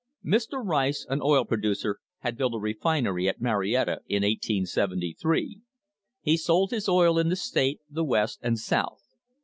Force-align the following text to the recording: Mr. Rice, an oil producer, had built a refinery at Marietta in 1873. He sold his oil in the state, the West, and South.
Mr. 0.25 0.53
Rice, 0.65 1.05
an 1.11 1.21
oil 1.21 1.45
producer, 1.45 1.99
had 2.21 2.35
built 2.35 2.55
a 2.55 2.57
refinery 2.57 3.29
at 3.29 3.39
Marietta 3.39 4.01
in 4.07 4.23
1873. 4.23 5.61
He 6.21 6.37
sold 6.37 6.71
his 6.71 6.89
oil 6.89 7.19
in 7.19 7.29
the 7.29 7.35
state, 7.35 7.81
the 7.87 8.03
West, 8.03 8.39
and 8.41 8.57
South. 8.57 9.03